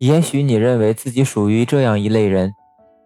[0.00, 2.54] 也许你认为自己属于这样一类人，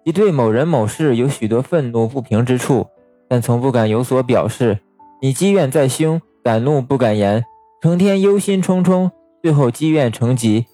[0.05, 2.87] 即对某人某事有许多愤怒不平之处，
[3.29, 4.79] 但从不敢有所表示。
[5.21, 7.45] 你积怨在胸，敢怒不敢言，
[7.83, 9.11] 成天忧心忡忡，
[9.43, 10.67] 最后积怨成疾。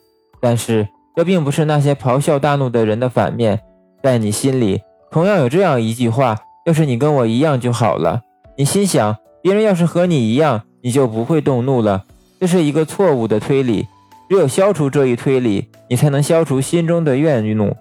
[0.43, 3.61] 但是这并不是那些咆哮大怒的人的反面，
[4.03, 8.21] 在你心里同样有这样一句话：要是你跟我一样就好了。
[8.59, 12.05] 你心想，别人要是和你一样，你就不会动怒了。
[12.39, 13.89] 这是一个错误的推理。
[14.29, 17.77] 只有消除这一推理，你才能消除心中的怨怒，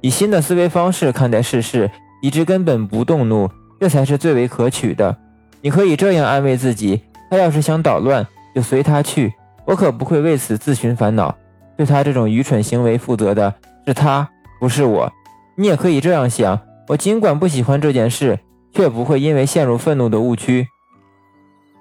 [0.00, 1.90] 以新的思维方式看待世事，
[2.22, 5.16] 以致根本不动怒，这才是最为可取的。
[5.60, 11.36] 你可以这样安慰自己：他要是想捣乱，就随他去，我可不会为此自寻烦恼。
[11.76, 13.52] 对他这种愚蠢行为负责的
[13.88, 14.28] 是他，
[14.60, 15.12] 不是我。
[15.56, 18.38] 你也可以这样想：我尽管不喜欢这件事，
[18.72, 20.68] 却不会因为陷入愤怒的误区。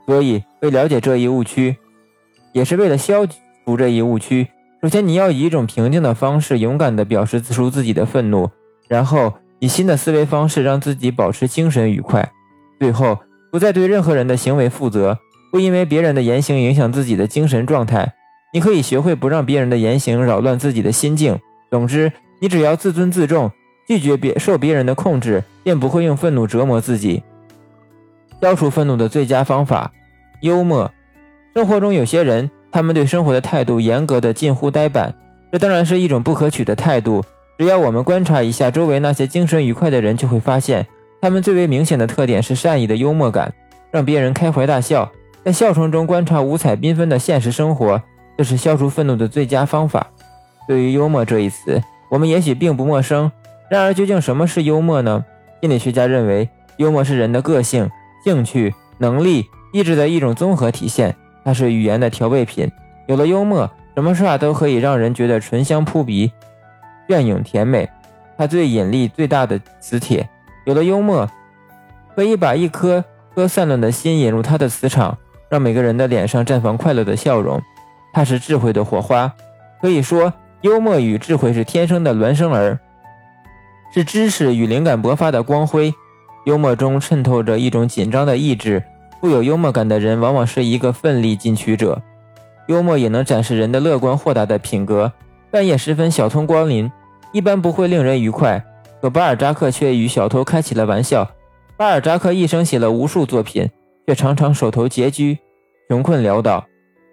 [0.07, 1.77] 所以，为了解这一误区，
[2.51, 4.47] 也是为了消除这一误区，
[4.81, 8.49] 首先你要以一种平静的方式，勇敢地表示出自己的愤怒，
[8.87, 12.31] 然后以新的思维方式，让自己保持精神愉快，
[12.79, 13.19] 最后。
[13.49, 15.19] 不再对任何人的行为负责，
[15.51, 18.13] 不因为别人的言行影响自己的精神状态。
[18.53, 21.39] 你可以学会不让别人的言行扰乱自己的心境。
[21.71, 23.49] 总之，你只要自尊自重，
[23.87, 27.23] 拒绝别受别人的控制，便不会用愤怒折磨自己。
[28.41, 29.93] 消除愤怒的最佳方法，
[30.41, 30.91] 幽默。
[31.55, 35.11] 生活中有些人，他们对生活的态度严格的近乎呆板，
[35.51, 37.25] 这当然是一种不可取的态度。
[37.57, 40.85] 只要我们观察一下周围那些精神愉快的人，就会发现。
[41.19, 43.51] 他们最为明显的特点是善意的幽默感，
[43.89, 45.11] 让别人开怀大笑，
[45.43, 47.99] 在笑声中观察五彩缤纷的现实生活，
[48.37, 50.05] 这是消除愤怒的最佳方法。
[50.67, 53.31] 对于幽默这一词，我们也许并不陌生。
[53.71, 55.25] 然而，究竟什么是幽默呢？
[55.61, 57.89] 心理学家认为，幽默是人的个性、
[58.23, 61.15] 兴趣、能力、意志的一种综合体现，
[61.47, 62.69] 它是语言的调味品。
[63.05, 66.29] 有了幽默，什么话都可以让人觉得醇香扑鼻、
[67.07, 67.89] 隽永甜美。
[68.37, 70.27] 它最引力最大的磁铁。
[70.65, 71.25] 有了幽默，
[72.13, 73.01] 可以把一颗
[73.33, 77.61] 颗散乱的心引入他的磁场，让每个人的脸上绽放快乐的笑容。
[78.11, 79.33] 它是智慧的火花，
[79.81, 82.77] 可以说，幽默与智慧是天生的孪生儿，
[83.93, 85.93] 是知识与灵感勃发的光辉。
[86.45, 88.83] 幽默中渗透着一种紧张的意志，
[89.19, 92.01] 富有幽默感的人往往是一个奋力进取者。
[92.67, 95.11] 幽默也能展示人的乐观豁达的品格。
[95.49, 96.91] 半夜时分，小偷光临，
[97.31, 98.63] 一般不会令人愉快。
[99.01, 101.29] 可巴尔扎克却与小偷开起了玩笑。
[101.77, 103.69] 巴尔扎克一生写了无数作品，
[104.05, 105.37] 却常常手头拮据，
[105.89, 106.65] 穷困潦倒。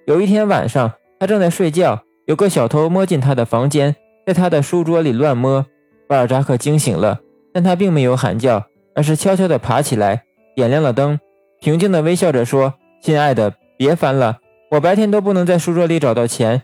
[0.07, 3.95] 有一天晚上，他正在睡觉，有个小偷摸进他的房间，
[4.27, 5.67] 在他的书桌里乱摸。
[6.09, 7.21] 巴尔扎克惊醒了，
[7.53, 10.25] 但他并没有喊叫，而是悄悄地爬起来，
[10.57, 11.21] 点亮了灯，
[11.65, 14.37] 平静地微笑着说：“亲爱的，别翻了，
[14.73, 16.61] 我白天都不能在书桌里找到钱，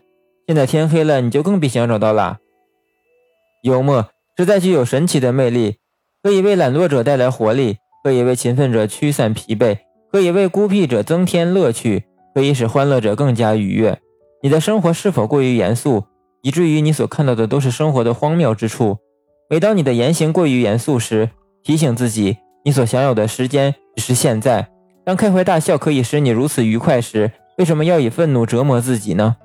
[0.47, 2.37] 现在天黑了，你就更别想找到了。”
[3.65, 4.10] 幽默。
[4.37, 5.77] 实在具有神奇的魅力，
[6.22, 9.78] 可以为懒惰者带来活力，可以为勤奋者驱散疲惫，
[10.12, 13.99] 可以为孤僻者增添乐趣，可以使欢乐者更加愉悦。
[14.43, 16.05] 你的生活是否过于严肃，
[16.43, 18.99] 以至于你所看到的都是生活的荒谬之处？
[19.49, 21.31] 每当你的言行过于严肃时，
[21.62, 24.69] 提醒自己，你所享有的时间只是现在。
[25.05, 29.37] 当开怀大笑可以使你如此愉快时，为什么要以愤怒折磨自己呢？